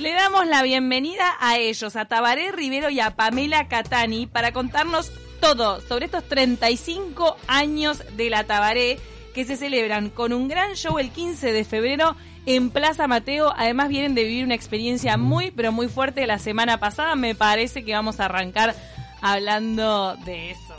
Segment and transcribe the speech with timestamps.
[0.00, 5.12] Le damos la bienvenida a ellos, a Tabaré Rivero y a Pamela Catani, para contarnos
[5.42, 8.98] todo sobre estos 35 años de la Tabaré
[9.34, 12.16] que se celebran con un gran show el 15 de febrero
[12.46, 13.52] en Plaza Mateo.
[13.54, 17.14] Además vienen de vivir una experiencia muy, pero muy fuerte la semana pasada.
[17.14, 18.74] Me parece que vamos a arrancar
[19.20, 20.69] hablando de eso.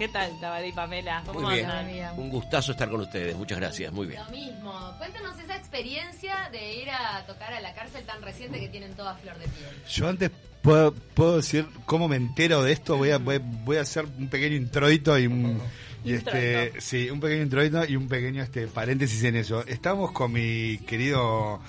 [0.00, 1.22] ¿Qué tal, Tabaré y Pamela?
[1.26, 1.68] ¿Cómo muy bien.
[2.16, 3.36] Un gustazo estar con ustedes.
[3.36, 3.92] Muchas gracias.
[3.92, 4.22] Muy bien.
[4.24, 4.94] Lo mismo.
[4.96, 9.14] Cuéntanos esa experiencia de ir a tocar a la cárcel tan reciente que tienen toda
[9.16, 9.68] flor de piel.
[9.90, 10.30] Yo antes
[10.62, 12.96] puedo, puedo decir cómo me entero de esto.
[12.96, 15.60] Voy a, voy, a hacer un pequeño introito y un...
[16.02, 19.66] Y este, sí, un pequeño introito y un pequeño este paréntesis en eso.
[19.66, 21.60] Estamos con mi querido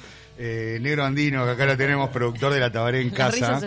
[0.44, 3.62] eh, negro andino, que acá lo tenemos, productor de la Tabaré en casa,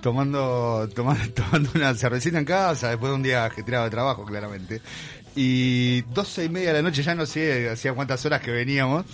[0.00, 4.80] tomando, tomando, tomando una cervecita en casa después de un día ajetreado de trabajo, claramente.
[5.36, 9.04] Y doce y media de la noche, ya no sé hacía cuántas horas que veníamos.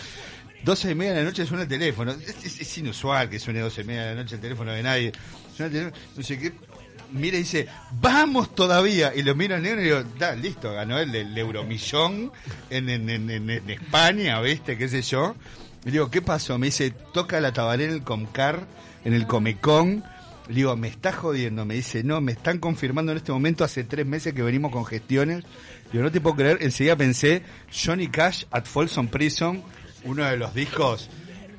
[0.62, 2.12] Doce y media de la noche suena el teléfono.
[2.12, 5.12] Es, inusual que suene doce y media de la noche el teléfono de nadie.
[5.56, 6.52] Suena el teléfono, no sé qué
[7.10, 7.66] mira y dice,
[8.00, 9.12] vamos todavía.
[9.16, 12.30] Y lo miro al negro y digo, da, listo, ganó el, el euromillón
[12.68, 14.78] en, en, en, en, España, ¿viste?
[14.78, 15.34] ¿Qué sé yo?
[15.84, 16.58] Y digo, ¿qué pasó?
[16.58, 18.66] Me dice, toca la tabaré en el Comcar,
[19.04, 20.04] en el Comecon.
[20.48, 21.64] Le digo, ¿me está jodiendo?
[21.64, 24.84] Me dice, no, me están confirmando en este momento, hace tres meses que venimos con
[24.84, 25.44] gestiones.
[25.92, 26.58] Digo, no te puedo creer.
[26.60, 29.62] Enseguida pensé, Johnny Cash at Folsom Prison,
[30.04, 31.08] uno de los discos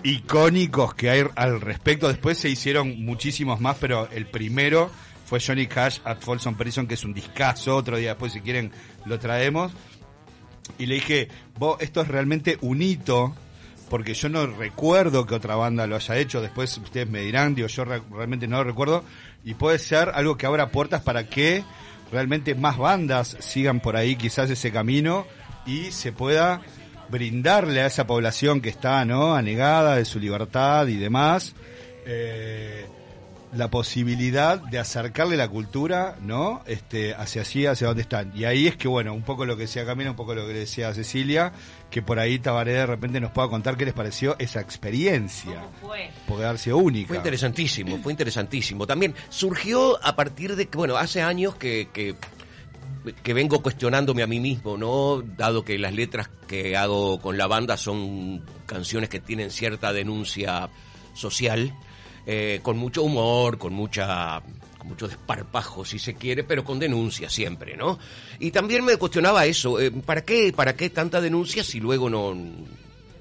[0.04, 2.08] icónicos que hay al respecto.
[2.08, 4.92] Después se hicieron muchísimos más, pero el primero
[5.26, 7.76] fue Johnny Cash at Folsom Prison, que es un discazo.
[7.76, 8.72] Otro día después, si quieren,
[9.06, 9.72] lo traemos.
[10.78, 13.36] Y le dije, vos, esto es realmente un hito,
[13.92, 16.40] porque yo no recuerdo que otra banda lo haya hecho.
[16.40, 19.04] Después ustedes me dirán, digo, yo realmente no lo recuerdo.
[19.44, 21.66] Y puede ser algo que abra puertas para que
[22.10, 25.28] realmente más bandas sigan por ahí, quizás ese camino,
[25.66, 26.62] y se pueda
[27.10, 29.36] brindarle a esa población que está, ¿no?
[29.36, 31.54] Anegada de su libertad y demás.
[32.06, 32.86] Eh,
[33.54, 36.62] la posibilidad de acercarle la cultura, ¿no?
[36.66, 38.32] Este, hacia allí, hacia donde están.
[38.36, 40.54] Y ahí es que, bueno, un poco lo que decía Camila, un poco lo que
[40.54, 41.52] decía Cecilia,
[41.90, 45.56] que por ahí Tabaré de repente nos pueda contar qué les pareció esa experiencia.
[45.56, 46.10] ¿Cómo fue?
[46.28, 47.10] Porque haber sido única.
[47.10, 48.88] Fue interesantísimo, fue interesantísimo.
[48.88, 52.16] También surgió a partir de que, bueno, hace años que, que
[53.24, 55.22] que vengo cuestionándome a mí mismo, ¿no?
[55.22, 60.70] Dado que las letras que hago con la banda son canciones que tienen cierta denuncia
[61.14, 61.74] social,
[62.26, 64.42] eh, con mucho humor, con mucha
[64.78, 68.00] con mucho desparpajo si se quiere, pero con denuncia siempre, ¿no?
[68.40, 72.36] Y también me cuestionaba eso, eh, ¿para qué para qué tanta denuncia si luego no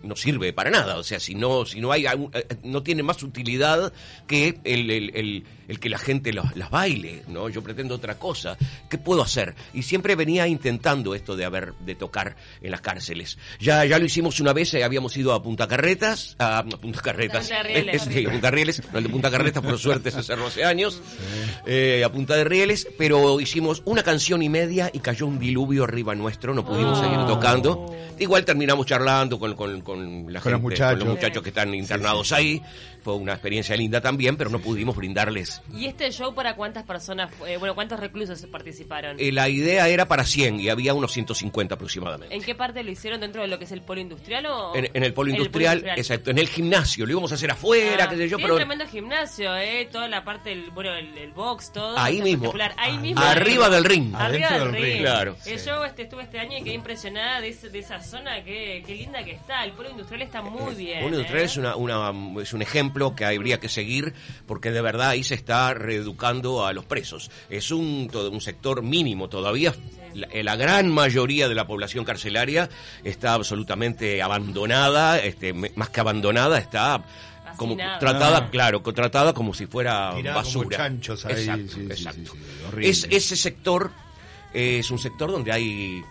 [0.02, 0.96] no sirve para nada.
[0.96, 3.92] O sea, si no, si no hay, eh, no tiene más utilidad
[4.26, 7.48] que el, el, el, que la gente las baile, ¿no?
[7.48, 8.56] Yo pretendo otra cosa.
[8.88, 9.54] ¿Qué puedo hacer?
[9.72, 13.38] Y siempre venía intentando esto de haber, de tocar en las cárceles.
[13.60, 17.48] Ya, ya lo hicimos una vez, eh, habíamos ido a Punta Carretas, a, Punta Carretas,
[17.48, 18.02] Punta Rieles.
[18.10, 21.00] sí, a Punta Rieles, no, el de Punta Carretas por suerte se cerró hace años,
[21.66, 25.84] eh, a Punta de Rieles, pero hicimos una canción y media y cayó un diluvio
[25.84, 27.94] arriba nuestro, no pudimos seguir tocando.
[28.18, 30.98] Igual terminamos charlando con, con, con la gente, los muchachos.
[30.98, 32.62] con los muchachos que están internados ahí.
[33.02, 35.62] Fue una experiencia linda también, pero no pudimos brindarles.
[35.74, 39.16] ¿Y este show para cuántas personas, eh, bueno, cuántos reclusos participaron?
[39.18, 42.34] Eh, la idea era para 100 y había unos 150 aproximadamente.
[42.34, 43.20] ¿En qué parte lo hicieron?
[43.20, 44.76] ¿Dentro de lo que es el polo industrial o...?
[44.76, 46.30] En, el, polo industrial, exacto.
[46.30, 47.06] En el gimnasio.
[47.06, 48.54] Lo íbamos a hacer afuera, ah, qué sé yo, pero...
[48.54, 49.88] un tremendo gimnasio, ¿eh?
[49.90, 51.98] Toda la parte, del, bueno, el, box, todo.
[51.98, 52.52] Ahí mismo.
[52.76, 53.22] Ahí mismo.
[53.22, 54.14] Arriba del ring.
[54.14, 55.00] Arriba del, ring.
[55.00, 55.36] Claro.
[55.46, 59.32] Yo este, estuve este año y quedé impresionada de, esa zona, qué, qué linda que
[59.32, 59.64] está.
[59.64, 60.98] El polo industrial está muy bien.
[60.98, 64.12] El polo industrial es, una, una, es un ejemplo que habría que seguir
[64.46, 67.30] porque de verdad ahí se está reeducando a los presos.
[67.48, 69.74] Es un, todo, un sector mínimo todavía.
[70.12, 72.68] La, gran mayoría de la población carcelaria
[73.04, 77.02] está absolutamente abandonada, este, más que abandonada, está
[77.56, 78.50] como tratada, ah.
[78.50, 80.88] claro, tratada como si fuera basura.
[80.88, 82.34] exacto,
[82.78, 83.92] es, ese sector
[84.52, 86.02] es un sector donde hay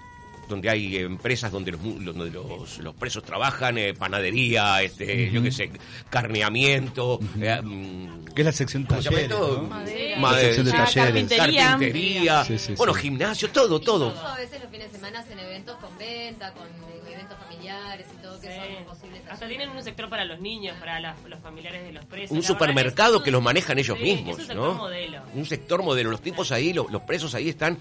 [0.50, 5.72] donde hay empresas donde los, donde los, presos trabajan, eh, panadería, este, yo qué sé,
[6.10, 7.20] carneamiento.
[7.40, 9.30] Eh, mm, ¿Qué es la sección talleres?
[9.30, 9.62] ¿no?
[9.64, 10.20] Madera.
[10.20, 11.38] La sección de talleres.
[11.38, 12.46] Carpintería.
[12.76, 14.14] bueno, gimnasio, todo, todo.
[14.28, 16.68] a veces los fines de semana hacen eventos con venta, con
[17.12, 19.22] eventos familiares y todo, que son posibles.
[19.30, 22.36] Hasta tienen un sector para los niños, para los familiares de los presos.
[22.36, 24.74] Un supermercado que los manejan ellos mismos, es un ¿no?
[24.74, 25.22] Modelo.
[25.36, 26.10] Un sector modelo.
[26.10, 27.78] Los tipos ahí, los, los presos ahí están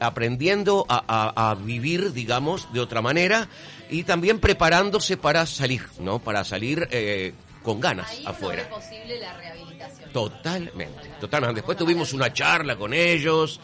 [0.00, 3.48] aprendiendo a, vivir, digamos, de otra manera
[3.90, 6.18] y también preparándose para salir, ¿no?
[6.18, 8.62] Para salir eh, con ganas Ahí afuera.
[8.62, 10.12] Es posible la rehabilitación.
[10.12, 11.56] Totalmente, totalmente.
[11.56, 13.60] Después tuvimos una charla con ellos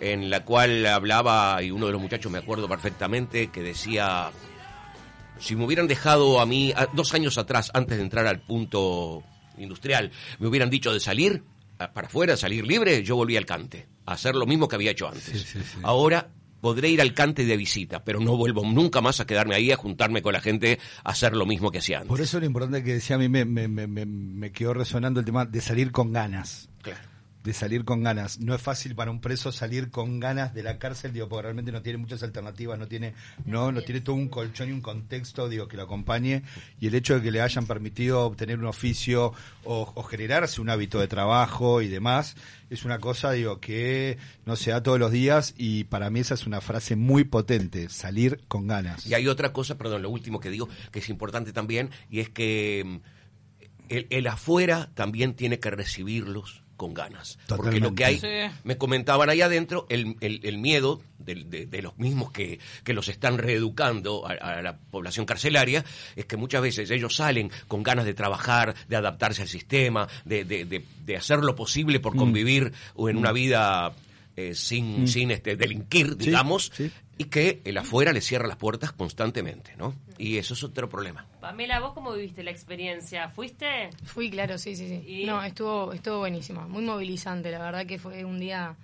[0.00, 4.30] en la cual hablaba, y uno de los muchachos me acuerdo perfectamente, que decía,
[5.38, 9.22] si me hubieran dejado a mí dos años atrás, antes de entrar al punto
[9.58, 11.44] industrial, me hubieran dicho de salir
[11.76, 15.08] para afuera, salir libre, yo volví al cante, a hacer lo mismo que había hecho
[15.08, 15.24] antes.
[15.24, 15.78] Sí, sí, sí.
[15.82, 16.28] Ahora
[16.60, 19.76] podré ir al cante de visita, pero no vuelvo nunca más a quedarme ahí, a
[19.76, 22.08] juntarme con la gente, a hacer lo mismo que hacía antes.
[22.08, 25.26] Por eso lo importante que decía a mí me, me, me, me- quedó resonando el
[25.26, 26.68] tema de salir con ganas.
[26.82, 27.00] Claro.
[27.42, 28.38] De salir con ganas.
[28.38, 31.72] No es fácil para un preso salir con ganas de la cárcel, digo, porque realmente
[31.72, 33.14] no tiene muchas alternativas, no tiene,
[33.46, 36.42] no, no tiene todo un colchón y un contexto, digo, que lo acompañe.
[36.80, 39.32] Y el hecho de que le hayan permitido obtener un oficio
[39.64, 42.36] o, o generarse un hábito de trabajo y demás,
[42.70, 44.16] es una cosa, digo, que
[44.46, 47.88] no se da todos los días y para mí esa es una frase muy potente,
[47.88, 49.06] salir con ganas.
[49.06, 52.30] Y hay otra cosa, perdón, lo último que digo, que es importante también, y es
[52.30, 52.96] que mm,
[53.88, 57.38] el, el afuera también tiene que recibirlos con ganas.
[57.58, 58.18] Porque lo que hay,
[58.64, 62.94] me comentaban ahí adentro, el, el- el miedo del- de, de los mismos que, que
[62.94, 65.84] los están reeducando a, a la población carcelaria,
[66.16, 70.44] es que muchas veces ellos salen con ganas de trabajar, de adaptarse al sistema, de,
[70.46, 73.92] de- de- de hacer lo posible por convivir o en una vida
[74.36, 76.90] eh, sin, sin este, delinquir, Sí, digamos, sí.
[77.18, 79.94] y que el afuera le cierra las puertas constantemente, ¿no?
[80.18, 81.26] Y eso es otro problema.
[81.40, 83.28] Pamela, ¿vos cómo viviste la experiencia?
[83.28, 83.90] ¿Fuiste?
[84.04, 85.02] Fui, claro, sí, sí, sí.
[85.06, 85.24] ¿Y?
[85.26, 88.76] No, estuvo, estuvo buenísimo, muy movilizante, la verdad que fue un día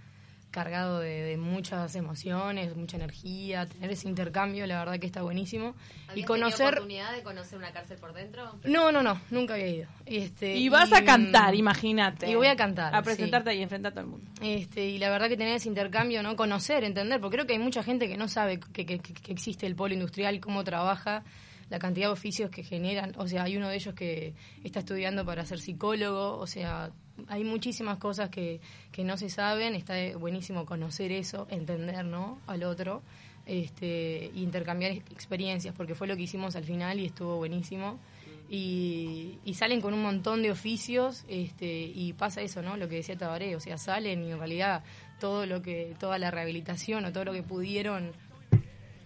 [0.51, 5.75] cargado de, de muchas emociones, mucha energía, tener ese intercambio, la verdad que está buenísimo.
[5.75, 6.67] Y ¿Habías tenido conocer...
[6.69, 8.51] oportunidad de conocer una cárcel por dentro?
[8.65, 9.89] No, no, no, nunca había ido.
[10.07, 12.31] Este, Y vas a cantar, mm, imagínate.
[12.31, 13.05] Y voy a cantar, A sí.
[13.05, 14.31] presentarte ahí enfrente a todo el mundo.
[14.41, 16.37] Este, y la verdad que tener ese intercambio, ¿no?
[16.37, 19.33] Conocer, entender, porque creo que hay mucha gente que no sabe que, que- que- que
[19.33, 21.23] existe el polo industrial, cómo trabaja,
[21.69, 23.13] la cantidad de oficios que generan.
[23.19, 24.35] O sea, hay uno de ellos que
[24.65, 26.93] está estudiando para ser psicólogo, o sea,
[27.29, 28.61] hay muchísimas cosas que,
[28.93, 32.39] que no se saben, está buenísimo conocer eso, entender, ¿no?
[32.47, 33.03] Al otro,
[33.47, 37.99] este, y intercambiar ex- experiencias, porque fue lo que hicimos al final y estuvo buenísimo
[38.49, 42.77] y, y salen con un montón de oficios este, y pasa eso, ¿no?
[42.77, 44.85] Lo que decía Tabaré, o sea, salen y en realidad
[45.21, 48.13] todo lo que, toda la rehabilitación o todo lo que pudieron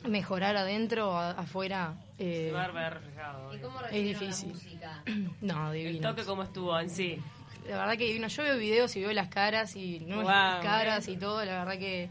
[0.09, 3.55] mejorar adentro, a- afuera, eh, Se va a ver reflejado.
[3.55, 4.49] ¿Y cómo Es difícil.
[4.49, 5.03] la música?
[5.43, 6.09] no, El divino.
[6.11, 7.19] toque cómo estuvo en sí.
[7.69, 8.19] La verdad que.
[8.19, 10.63] Yo veo videos y veo las caras y no Guau.
[10.63, 12.09] caras y todo, la verdad que,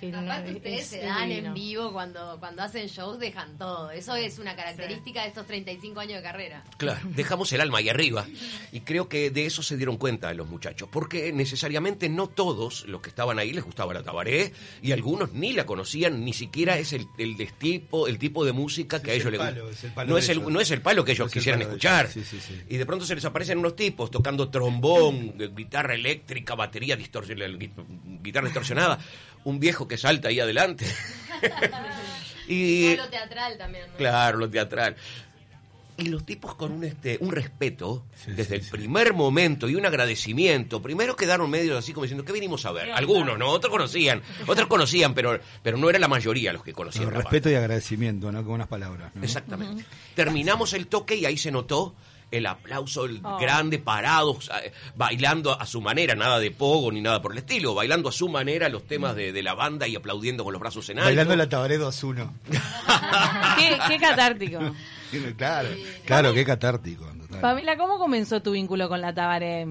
[0.00, 1.48] que no, ustedes es se dan divino.
[1.48, 3.90] en vivo cuando, cuando hacen shows, dejan todo.
[3.90, 6.64] Eso es una característica de estos 35 años de carrera.
[6.76, 8.26] Claro, dejamos el alma ahí arriba.
[8.72, 10.88] Y creo que de eso se dieron cuenta los muchachos.
[10.90, 14.52] Porque necesariamente no todos los que estaban ahí les gustaba la tabaré.
[14.82, 18.52] Y algunos ni la conocían, ni siquiera es el, el des- tipo, el tipo de
[18.52, 19.70] música que a ellos el les gusta.
[19.70, 20.52] es el palo No es el, ellos.
[20.52, 22.06] no es el palo que ellos No es el quisieran escuchar.
[22.06, 22.14] ellos.
[22.14, 22.62] Sí, sí, sí.
[22.68, 27.52] Y de pronto se les aparecen unos tipos tocando trombón, guitarra eléctrica, batería distorsionada,
[28.22, 28.98] guitarra distorsionada.
[29.44, 30.86] Un viejo que salta ahí adelante.
[32.48, 33.96] y lo teatral también, ¿no?
[33.96, 34.96] Claro, lo teatral.
[35.96, 38.70] Y los tipos con un este un respeto Sí, desde sí, el sí.
[38.70, 40.80] primer momento y un agradecimiento.
[40.80, 42.92] Primero quedaron medios así como diciendo, ¿qué vinimos a ver?
[42.92, 43.48] Algunos, ¿no?
[43.48, 47.06] Otros conocían, otros conocían, pero, pero no era la mayoría los que conocían.
[47.06, 48.44] Con la respeto y agradecimiento, ¿no?
[48.44, 49.10] Con unas palabras.
[49.12, 49.24] ¿no?
[49.24, 49.84] Exactamente.
[50.14, 51.96] Terminamos el toque y ahí se notó
[52.30, 53.38] el aplauso el Oh.
[53.38, 57.74] grande, parados, eh, bailando a su manera, nada de pogo ni nada por el estilo,
[57.74, 60.88] bailando a su manera los temas de, de la banda y aplaudiendo con los brazos
[60.90, 61.08] en alto.
[61.08, 62.30] Bailando la Tabaré 2-1.
[63.58, 64.58] qué, qué catártico.
[65.36, 65.68] claro,
[66.04, 67.06] claro, qué catártico.
[67.40, 69.66] Pamela, ¿cómo comenzó tu vínculo con la Tabaré?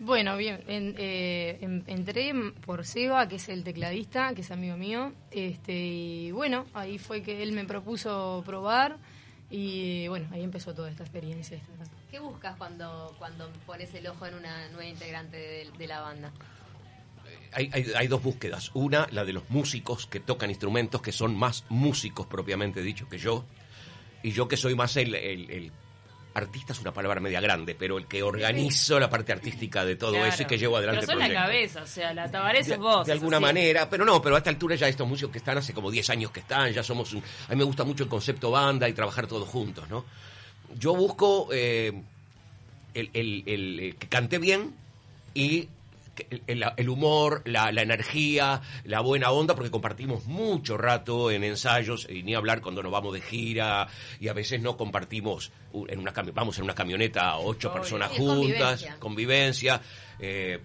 [0.00, 2.32] Bueno, bien, en- eh, en- entré
[2.66, 7.22] por Seba, que es el tecladista, que es amigo mío, este, y bueno, ahí fue
[7.22, 8.96] que él me propuso probar,
[9.56, 11.60] y bueno, ahí empezó toda esta experiencia.
[12.10, 16.32] ¿Qué buscas cuando, cuando pones el ojo en una nueva integrante de, de la banda?
[17.52, 18.70] hay, hay- hay dos búsquedas.
[18.74, 23.18] Una, la de los músicos que tocan instrumentos, que son más músicos propiamente dicho que
[23.18, 23.44] yo.
[24.24, 25.72] Y yo que soy más el, el- el-
[26.34, 30.12] artista es una palabra media grande, pero el que organizo la parte artística de todo
[30.12, 30.26] Claro.
[30.26, 32.64] eso y que llevo adelante Pero el son la cabeza, o sea, la Tabaré De,
[32.64, 33.06] sos vos.
[33.06, 33.44] de alguna así.
[33.46, 36.10] manera, pero no, pero a esta altura ya estos músicos que están hace como 10
[36.10, 37.22] años que están, ya somos un...
[37.46, 40.04] A mí me gusta mucho el concepto banda y trabajar todos juntos, ¿no?
[40.76, 41.92] Yo busco eh,
[42.94, 44.74] el, el- el- el que cante bien
[45.34, 45.68] y
[46.46, 52.22] el, humor, la, la energía, la buena onda, porque compartimos mucho rato en ensayos, y
[52.22, 53.88] ni hablar cuando nos vamos de gira,
[54.20, 55.52] y a veces no compartimos,
[55.88, 58.98] en una vamos en una camioneta ocho personas juntas, convivencia.
[58.98, 59.80] convivencia.
[60.18, 60.60] eh,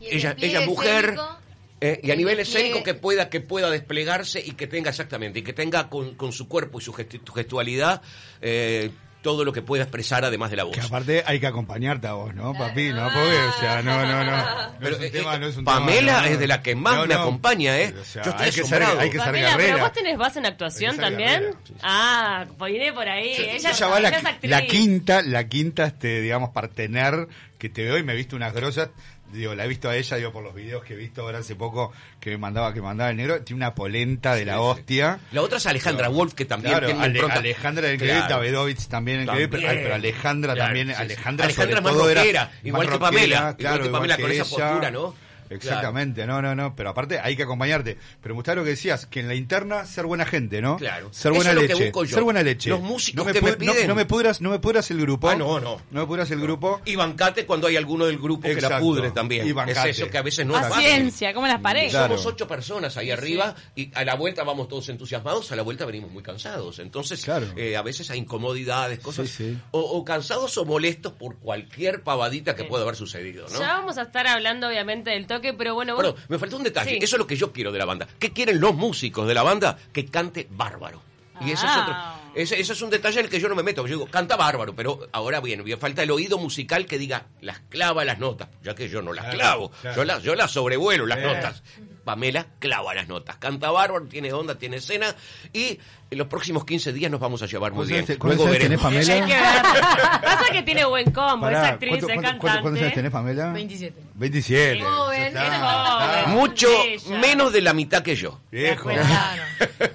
[0.00, 1.04] ella, ella es mujer.
[1.04, 1.38] escénico,
[1.80, 5.40] eh, y a el nivel escénico que pueda que pueda desplegarse y que tenga exactamente
[5.40, 8.00] y que tenga con, con su cuerpo y su gestualidad
[8.40, 8.90] eh,
[9.24, 10.76] todo lo que pueda expresar además de la voz.
[10.76, 12.90] Que aparte hay que acompañarte a vos, ¿no, papi?
[12.90, 14.36] No, porque, o sea, no, no, no.
[14.36, 16.46] No Pero, es un eh, tema, eh, no es un Pamela tema, no, es de
[16.46, 17.94] la que más No, me acompaña, ¿eh?
[17.98, 20.46] O sea, Yo estoy hay que ser, hay que Pamela, pero vos tenés base en
[20.46, 21.54] actuación también.
[21.64, 21.80] sí, sí.
[21.82, 23.34] Ah, viene por ahí.
[23.34, 24.50] ella, va la, es actriz.
[24.50, 27.26] la quinta, la quinta, este, digamos, partener
[27.58, 28.90] que te veo y me he visto unas grosas.
[29.32, 31.56] Digo, la he visto a ella, digo, por los videos que he visto ahora hace
[31.56, 33.42] poco que me mandaba, que mandaba el negro.
[33.42, 35.18] Tiene una polenta de la hostia.
[35.32, 37.20] La otra es Alejandra Pero- Wolf, que también Claro, tiene Ale-.
[37.20, 38.34] Alejandra era increíble, Claro.
[38.36, 40.94] Davidovich también increíble, pero, pero Alejandra Claro, también, sí.
[40.94, 43.90] Alejandra, Alejandra sobre más todo era rockera, más igual que rockera, Pamela, igual claro, que
[43.90, 45.14] Pamela con esa postura, ¿no?
[45.50, 47.96] Exactamente, no, no, no, pero aparte hay que acompañarte.
[48.22, 50.76] Pero me gustaba lo que decías, que en la interna ser buena gente, ¿no?
[50.76, 51.12] Claro.
[51.12, 51.84] Ser Eso buena es lo que leche.
[51.84, 52.14] busco yo.
[52.14, 52.70] Ser buena leche.
[52.70, 53.88] Los músicos no que me pu- no- piden.
[53.88, 55.28] No, me pudras, no me pudras el grupo.
[55.28, 55.80] Ah, no, no.
[55.90, 56.80] No me pudras el grupo.
[56.84, 59.46] Y bancate cuando hay alguno del grupo que la pudre también.
[59.46, 59.90] Y es bancate.
[59.90, 60.66] eso que a veces no es.
[60.66, 61.90] Paciencia, como las paredes.
[61.90, 62.16] Claro.
[62.16, 65.84] Somos ocho personas ahí arriba y a la vuelta vamos todos entusiasmados, a la vuelta
[65.84, 66.78] venimos muy cansados.
[66.78, 67.46] Entonces, Claro.
[67.56, 69.28] eh, a veces hay incomodidades, cosas.
[69.28, 69.58] Sí, sí.
[69.70, 72.68] O, o cansados o molestos por cualquier pavadita que Sí.
[72.68, 73.58] pueda haber sucedido, ¿no?
[73.60, 76.62] Ya vamos a estar hablando, obviamente, del toque, pero bueno, vos- Perdón, me faltó un
[76.64, 76.90] detalle.
[76.92, 76.98] Sí.
[77.02, 78.06] Eso es lo que yo quiero de la banda.
[78.18, 79.76] ¿Qué quieren los músicos de la banda?
[79.92, 81.02] Que cante bárbaro.
[81.40, 81.82] Y eso es Ah.
[82.22, 82.40] otro.
[82.40, 83.82] Ese, ese es un detalle en el que yo no me meto.
[83.86, 87.58] Yo digo, canta bárbaro, pero ahora bien, me falta el oído musical que diga, las
[87.68, 89.70] clava las notas, ya que yo no las Claro, clavo.
[89.82, 89.96] claro.
[89.96, 91.22] Yo las yo las sobrevuelo las Eh.
[91.22, 91.62] notas.
[92.04, 93.36] Pamela clava las notas.
[93.38, 95.14] Canta bárbaro, tiene onda, tiene escena.
[95.52, 95.78] Y
[96.10, 98.18] en los próximos 15 días nos vamos a llevar muy ¿Cuántos bien.
[98.22, 98.82] Luego tenés, veremos.
[98.82, 100.20] Pamela?
[100.22, 102.40] Pasa que tiene buen combo, Pará, es actriz, ¿cuánto- es cuánto- cantante.
[102.40, 103.52] cuánto- ¿Cuántos años tenés, Pamela?
[103.52, 104.00] 27.
[104.14, 104.82] 27.
[104.82, 106.24] Joven, está.
[106.28, 107.18] Mucho Ella.
[107.18, 108.40] menos de la mitad que yo.
[108.50, 108.90] Viejo.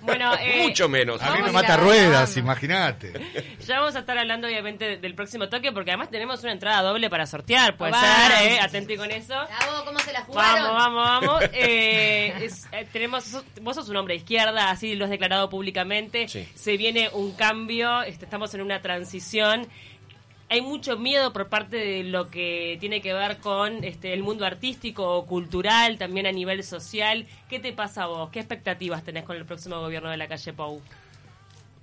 [0.02, 1.22] Bueno, eh, Mucho menos.
[1.22, 3.14] A mí me mata ruedas, imagínate.
[3.66, 7.10] Ya vamos a estar hablando, obviamente, del próximo toque, porque además tenemos una entrada doble
[7.10, 7.78] para sortear.
[7.78, 8.60] Puede ser, ¿eh?
[8.60, 9.34] Atenti con eso.
[9.36, 10.64] Bravo, ¿cómo se la jugaron?
[10.76, 11.44] Vamos, vamos, vamos.
[11.54, 15.50] Eh, es- eh, tenemos, sos- vos sos un hombre de izquierda, así lo has declarado
[15.50, 16.28] públicamente.
[16.28, 16.48] Sí.
[16.56, 19.68] Se viene un cambio, este, estamos en una transición.
[20.52, 24.46] Hay mucho miedo por parte de lo que tiene que ver con este, el mundo
[24.46, 27.28] artístico o cultural, también a nivel social.
[27.48, 28.30] ¿Qué te pasa a vos?
[28.32, 30.82] ¿Qué expectativas tenés con el próximo gobierno de la calle Pou?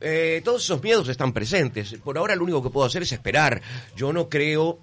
[0.00, 1.94] Eh, todos esos miedos están presentes.
[2.04, 3.62] Por ahora lo único que puedo hacer es esperar.
[3.94, 4.80] Yo no creo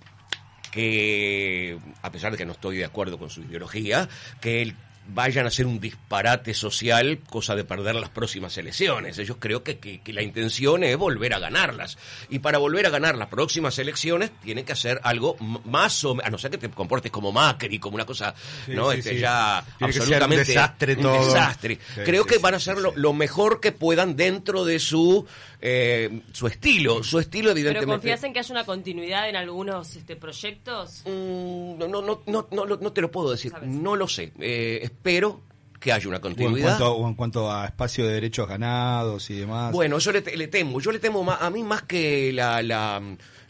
[0.72, 4.08] que, a pesar de que no estoy de acuerdo con su ideología,
[4.42, 4.76] que el-
[5.08, 9.18] vayan a hacer un disparate social, cosa de perder las próximas elecciones.
[9.20, 11.98] Ellos creo que, que- que la intención es volver a ganarlas.
[12.30, 16.28] Y para volver a ganar las próximas elecciones, tienen que hacer algo más o menos,
[16.28, 18.34] a no ser que te comportes como Macri, como una cosa,
[18.66, 18.92] Sí, ¿no?
[18.92, 19.20] sí, este, sí.
[19.20, 21.26] ya Tiene ser un absolutamente desastre un todo.
[21.26, 21.76] desastre.
[21.96, 22.82] Sí, creo sí, que sí, van a hacer sí.
[22.84, 25.26] lo, lo mejor que puedan dentro de su
[25.66, 27.04] eh, su estilo.
[27.04, 27.92] Su estilo, ¿Pero evidentemente.
[27.94, 31.04] confías en que haya una continuidad en algunos este, proyectos?
[31.06, 33.52] Mm, no, no, no, no, no, te lo puedo decir.
[33.52, 33.70] Sabes.
[33.70, 34.34] No lo sé.
[34.40, 35.42] Eh, espero
[35.80, 36.78] que haya una O en, continuidad.
[36.78, 39.74] cuanto, o en cuanto a espacio de derechos ganados y demás.
[39.74, 42.64] Bueno, yo le, te- le temo, yo le temo más, a mí más que la,
[42.64, 43.02] la,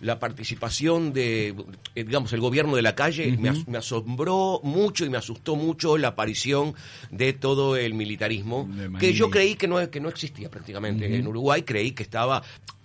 [0.02, 1.50] la participación de,
[1.94, 5.56] eh, digamos, el gobierno de la calle, me, as- me asombró mucho y me asustó
[5.56, 6.74] mucho la aparición
[7.12, 11.28] de todo el militarismo, De que yo creí que no, que no existía prácticamente en
[11.28, 12.42] Uruguay, creí que estaba...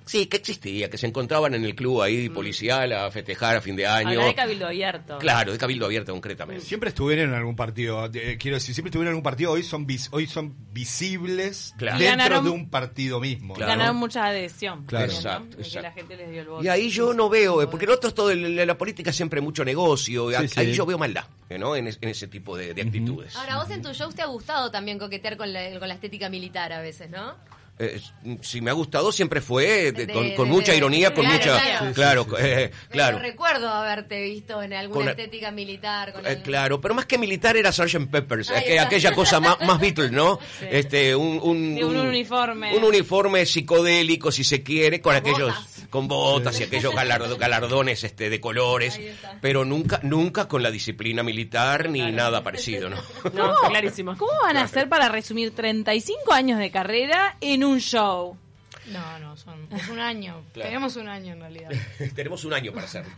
[0.08, 3.76] Sí, que existía, que se encontraban en el club ahí policial a festejar a fin
[3.76, 4.08] de año.
[4.08, 5.18] Habla de Cabildo Abierto.
[5.18, 6.64] Claro, de Cabildo Abierto concretamente.
[6.64, 9.86] Siempre estuvieron en algún partido, eh, quiero decir, siempre estuvieron en algún partido, hoy son
[9.86, 11.98] vis- hoy son visibles Claro.
[11.98, 13.54] dentro Ganaron- de un partido mismo.
[13.54, 13.72] Claro.
[13.72, 14.84] Ganaron mucha adhesión.
[14.86, 15.06] Claro.
[15.08, 15.12] ¿no?
[15.12, 15.82] Exacto, De que exacto.
[15.88, 16.64] la gente les dio el voto.
[16.64, 19.16] Y ahí yo no veo, eh, porque el otro es todo, el- la política es
[19.16, 20.72] siempre mucho negocio, y Sí, ahí sí.
[20.72, 21.76] yo veo maldad, eh, ¿no?
[21.76, 23.36] En, es- en ese tipo de, de actitudes.
[23.36, 26.28] Ahora, vos en tu show te ha gustado también coquetear con la, con la estética
[26.30, 27.34] militar a veces, ¿no?
[27.80, 28.00] Eh,
[28.42, 31.24] si me ha gustado siempre fue de- De- con, de- con mucha de- ironía, con
[31.24, 31.60] claro, mucha...
[31.62, 31.92] claro.
[31.94, 33.16] Claro, Sí, sí, eh, claro.
[33.18, 36.12] Pero recuerdo haberte visto en alguna Con estética militar.
[36.12, 38.10] Con Eh, claro, pero más que militar era Sgt.
[38.10, 38.82] Peppers, Ahí aqu- está.
[38.82, 40.40] aquella cosa más, más Beatles, ¿no?
[40.60, 42.76] Este, un, un, un uniforme.
[42.76, 45.77] Un uniforme psicodélico, si se quiere, con, Con aquellos, botas.
[45.90, 49.00] Con botas y aquellos galardo- galardones este, de colores,
[49.40, 52.96] pero nunca, nunca con la disciplina militar ni nada parecido, ¿no?
[53.34, 54.16] No, está clarísimo.
[54.16, 58.36] ¿Cómo van a hacer para resumir 35 años de carrera en un show?
[58.88, 60.42] No, no, son, es un año.
[60.52, 60.68] Claro.
[60.70, 61.70] Tenemos un año en realidad.
[62.14, 63.12] Tenemos un año para hacerlo.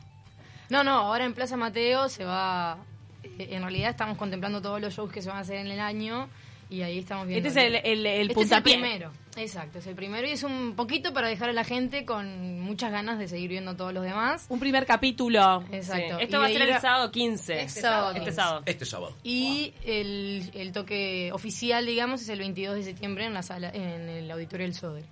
[0.69, 2.79] No, no, ahora en Plaza Mateo se va.
[3.25, 5.81] eh, En realidad estamos contemplando todos los shows que se van a hacer en el
[5.81, 6.29] año
[6.69, 7.49] y ahí estamos viendo.
[7.49, 8.73] Este es el, el, el Este puntapié.
[8.75, 11.65] es el primero, exacto, es el primero y es un poquito para dejar a la
[11.65, 14.47] gente con muchas ganas de seguir viendo todos los demás.
[14.49, 15.65] Un primer capítulo.
[15.73, 16.19] Exacto.
[16.19, 16.25] Sí.
[16.25, 17.63] Esto Y va a ser el a- sábado 15.
[17.63, 18.17] Este sábado.
[18.17, 18.63] Este sábado.
[18.67, 19.17] Este sábado.
[19.23, 24.09] Y el, el toque oficial, digamos, es el 22 de septiembre en la sala, en
[24.09, 25.05] el auditorio del Soder.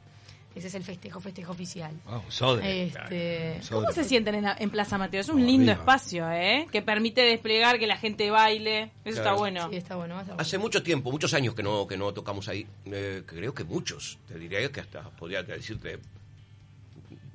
[0.59, 1.93] Ese es el festejo, festejo oficial.
[2.07, 2.85] Ah, Sodre.
[2.85, 5.21] Este, ¿Cómo se sienten en, en Plaza Mateo?
[5.21, 5.81] Es un lindo Arriba.
[5.83, 6.67] espacio, ¿eh?
[6.73, 8.91] Que permite desplegar, que la gente baile.
[9.05, 9.15] Eso Claro.
[9.21, 9.69] está bueno.
[9.71, 10.21] sí, está bueno.
[10.37, 12.67] Hace mucho tiempo, muchos años que no, que no tocamos ahí.
[12.87, 14.19] Eh, creo que muchos.
[14.27, 15.99] Te diría que hasta podría decirte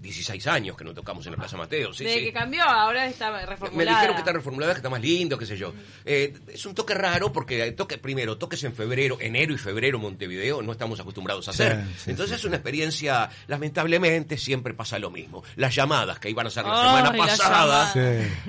[0.03, 1.93] 16 años que no tocamos en la Plaza Mateo.
[1.93, 2.23] Sí, de sí.
[2.25, 3.91] que cambió, ahora está Me reformulada.
[3.97, 5.73] dijeron que está reformulada, que está más lindo, qué sé yo.
[6.05, 10.61] Eh, es un toque raro porque toque, primero, toques en febrero, enero y febrero Montevideo,
[10.61, 11.83] no estamos acostumbrados a hacer.
[11.97, 15.43] sí, Entonces es una experiencia, lamentablemente siempre pasa lo mismo.
[15.55, 17.93] Las llamadas que iban a ser la semana las pasada.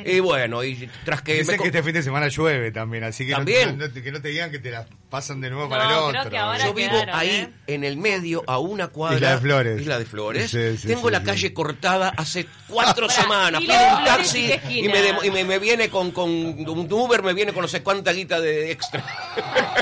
[0.04, 1.34] Y bueno, y tras que...
[1.34, 3.78] Dicen me que este fin de semana llueve también, así que no- También.
[3.78, 6.04] No, que no te digan que te la pasan de nuevo No, para el creo
[6.20, 6.30] otro.
[6.30, 7.50] que ahora Yo vivo quedaron, ahí, ¿eh?
[7.68, 9.16] en el medio, a una cuadra.
[9.16, 9.80] Isla de Flores.
[9.80, 10.50] Isla de Flores.
[10.50, 11.24] Sí, sí, Tengo sí, la sí.
[11.26, 13.60] calle cortada hace cuatro semanas.
[13.60, 17.22] Pido de un taxi ¿y me, demo- y me, me viene con, con un Uber,
[17.22, 19.04] me viene con no sé cuánta guita de extra.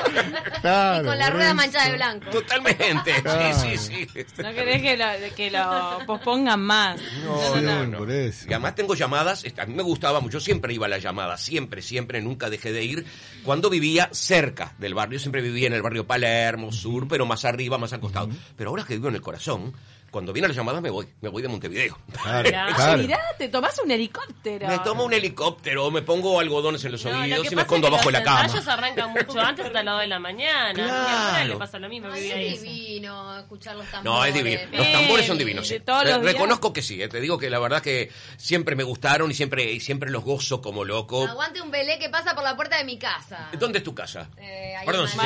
[0.60, 1.54] Claro, y con la rueda eso.
[1.56, 2.30] manchada de blanco.
[2.30, 3.20] Totalmente.
[3.22, 3.58] Claro.
[3.60, 4.24] Sí, sí, sí.
[4.42, 7.00] No querés que lo, que lo pospongan más.
[7.24, 8.44] No, no, por eso.
[8.48, 11.82] Y además tengo llamadas, a mí me gustaba mucho, siempre iba a las llamadas, siempre,
[11.82, 13.06] siempre, nunca dejé de ir.
[13.44, 17.78] Cuando vivía cerca del barrio, siempre vivía en el barrio Palermo, sur, pero más arriba,
[17.78, 18.28] más al costado.
[18.56, 19.72] Pero ahora que vivo en el corazón,
[20.12, 21.98] cuando vienen las llamadas me voy, me voy de Montevideo.
[22.22, 22.66] Claro, Mirá.
[22.76, 22.98] claro.
[23.02, 24.68] Mirá, te tomás un helicóptero.
[24.68, 27.90] Me tomo un helicóptero, me pongo algodones en los No, oídos y me escondo es
[27.90, 28.44] que abajo de la los cama.
[28.44, 30.72] ensayos arrancan mucho antes hasta las 2 de la mañana.
[30.74, 30.92] Claro.
[30.92, 34.04] Y ahora le pasa lo mismo, Ay, vivía es divino escuchar los tambores.
[34.04, 34.60] No, es divino.
[34.72, 35.66] Los tambores son divinos.
[35.66, 35.80] sí.
[35.84, 36.22] los.
[36.22, 37.02] Reconozco que sí.
[37.02, 40.22] eh, Te digo que la verdad que siempre me gustaron y siempre, y siempre los
[40.22, 41.26] gozo como loco.
[41.26, 43.48] Aguante un belé que pasa por la puerta de mi casa.
[43.58, 44.28] ¿Dónde es tu casa?
[44.36, 45.22] Eh, ahí Perdón, si te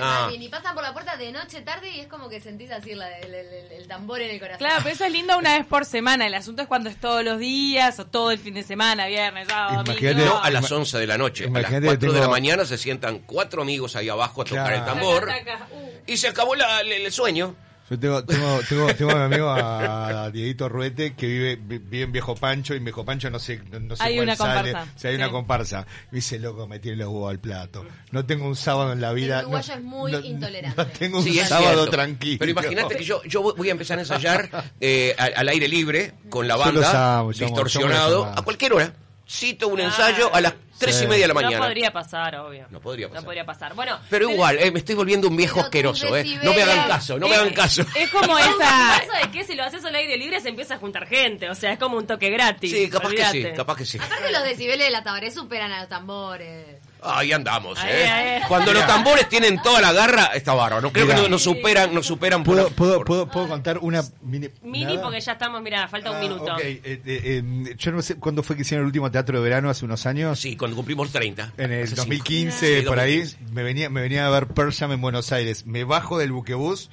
[0.00, 0.30] Ah.
[0.32, 3.18] Y pasan por la puerta de noche, tarde y es como que sentís así la-
[3.18, 4.58] el, el- el- el tambor en el corazón.
[4.58, 6.26] Claro, pero eso es lindo una vez por semana.
[6.26, 9.48] El asunto es cuando es todos los días o todo el fin de semana, viernes,
[9.48, 10.34] sábado, Imagínate- domingo.
[10.34, 11.44] No, a las 11 de la noche.
[11.44, 14.44] A las Imagínate 4 que de la mañana se sientan cuatro amigos ahí abajo a
[14.44, 14.78] tocar Claro.
[14.78, 15.26] el tambor.
[15.26, 15.90] Taca, taca, uh.
[16.06, 17.54] Y se acabó la- el, el sueño.
[17.90, 22.04] Yo tengo, tengo, tengo, tengo a mi amigo a Dieguito Ruete que vive, vi- vive
[22.04, 24.36] en Viejo Pancho y en Viejo Pancho no sé, no, no sé Hay cuál una
[24.36, 24.72] sale.
[24.72, 24.92] comparsa.
[24.96, 25.86] Si hay una comparsa.
[26.10, 27.84] Me dice, loco, me tiene los huevos al plato.
[28.10, 29.40] No tengo un sábado en la vida.
[29.40, 30.76] El uruguayo no- es muy no- intolerante.
[30.82, 31.90] No tengo un Sí, sábado cierto.
[31.90, 32.36] tranquilo.
[32.38, 34.48] Pero imagínate que yo, yo voy a empezar a ensayar
[34.80, 38.94] eh, al, al aire libre, con la banda, amo, distorsionado, amo a cualquier hora.
[39.28, 39.84] Cito un Ah.
[39.84, 41.04] ensayo a las tres Sí.
[41.04, 41.64] y media de la No mañana.
[41.64, 42.66] podría pasar, obvio.
[42.70, 43.22] No podría pasar.
[43.22, 43.74] No podría pasar.
[43.74, 46.24] Bueno, Pero igual, eh, me estoy volviendo un viejo asqueroso, ¿eh?
[46.42, 47.82] No me hagan caso, no me Eh, hagan caso.
[47.96, 48.96] Es como Esa...
[48.98, 51.54] Eso de que si lo haces al aire libre se empieza a juntar gente, o
[51.54, 52.70] sea, es como un toque gratis.
[52.70, 53.98] Sí, capaz que sí, capaz que sí.
[53.98, 56.80] Aparte los decibeles de la tabaré superan a los tambores.
[57.06, 58.40] Ahí andamos, ¿eh?
[58.48, 60.90] Cuando los tambores tienen toda la garra, está bárbaro.
[60.90, 61.22] Creo Mira.
[61.22, 64.48] que nos, superan, nos superan por- ¿Puedo, puedo, por- puedo, contar una mini...
[64.62, 65.02] Mini nada?
[65.02, 66.54] porque ya estamos, mira, falta un Ah, minuto.
[66.54, 69.44] ok, eh, eh, eh, yo no sé cuándo fue que hicieron el último teatro de
[69.44, 70.40] verano, hace unos años.
[70.40, 71.52] Sí, cuando cumplimos 30.
[71.58, 72.02] En el Hace cinco.
[72.02, 73.52] 2015, Sí, por ahí, 2015.
[73.54, 75.66] me venía, me venía a ver Pearl Jam en Buenos Aires.
[75.66, 76.90] Me bajo del buquebús,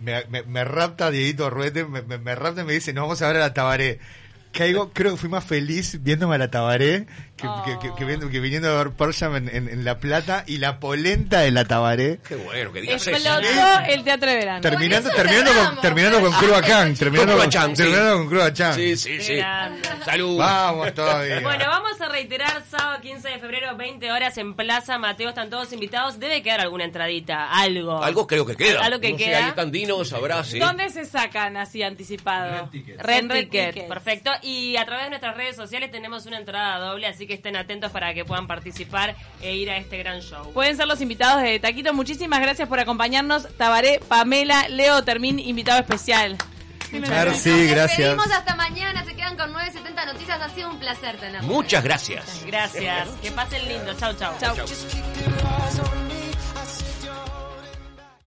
[0.00, 3.22] me, me, me rapta Dieguito Ruete, me, me, me rapta y me dice, nos vamos
[3.22, 4.00] a ver a la Tabaré.
[4.52, 8.30] Caigo, creo que fui más feliz viéndome a la Tabaré que, que, que- que viendo-
[8.30, 11.50] que viniendo a ver Pearl Jam en, en- en La Plata y la polenta de
[11.50, 12.20] la Tabaré.
[12.26, 13.10] Qué bueno que digas eso.
[13.10, 13.40] Explotó
[13.88, 14.60] el teatro de verano.
[14.60, 16.62] Terminando, terminando con, terminando con terminando Con con, Crua
[17.50, 17.82] Chan, sí.
[17.82, 18.74] terminando con Crua Chan.
[18.74, 19.38] Sí, sí, sí.
[20.04, 20.38] Salud.
[20.38, 21.40] Vamos todavía.
[21.44, 25.72] Bueno, vamos a reiterar sábado 15 de febrero, 20 horas en Plaza Mateo, están todos
[25.72, 26.18] invitados.
[26.18, 28.02] Debe quedar alguna entradita, algo.
[28.02, 28.84] Algo creo que queda.
[28.84, 29.38] Algo que no sé, queda.
[29.38, 30.58] ahí están dinos, habrá, sí.
[30.58, 32.70] ¿Dónde se sacan así anticipado?
[32.98, 34.30] Red En Red Ticket, perfecto.
[34.42, 37.90] Y a través de nuestras redes sociales tenemos una entrada doble, así que estén atentos
[37.90, 40.52] para que puedan participar e ir a este gran show.
[40.52, 41.92] Pueden ser los invitados de Taquito.
[41.94, 43.48] Muchísimas gracias por acompañarnos.
[43.56, 46.36] Tabaré, Pamela, Leo Termín, invitado especial.
[47.00, 47.44] Nos gracias.
[47.44, 49.04] despedimos hasta mañana.
[49.04, 50.40] Se quedan con 970 noticias.
[50.40, 51.50] Ha sido un placer tenerlos.
[51.50, 52.44] Muchas gracias.
[52.46, 53.08] Gracias.
[53.20, 53.94] Que pasen lindo.
[53.94, 54.34] Chau, chau.
[54.38, 54.54] Chau.
[54.54, 56.23] Chau.